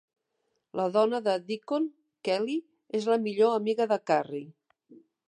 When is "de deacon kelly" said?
1.27-2.55